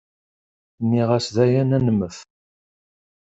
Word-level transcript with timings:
Nniɣ-as 0.83 1.27
dayen 1.35 1.75
ad 1.77 1.81
nemmet. 1.85 2.17